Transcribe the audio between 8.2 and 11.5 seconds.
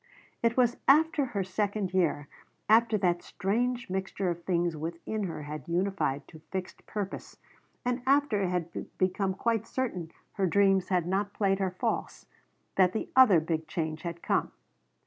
it had become quite certain her dreams had not